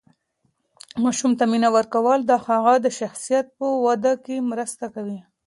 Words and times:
ماشوم 1.03 1.31
ته 1.39 1.43
مینه 1.51 1.69
ورکول 1.77 2.19
د 2.25 2.31
هغه 2.47 2.73
د 2.85 2.87
شخصیت 2.99 3.45
په 3.57 3.65
وده 3.85 4.13
کې 4.25 4.35
مرسته 4.51 4.85
کوي. 4.95 5.19